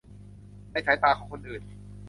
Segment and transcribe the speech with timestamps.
[0.71, 1.63] ในสายตาของคนอื่น